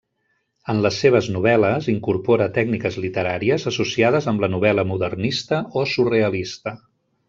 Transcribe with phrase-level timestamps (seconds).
[0.71, 6.79] En les seves novel·les incorpora tècniques literàries associades amb la novel·la modernista o surrealista.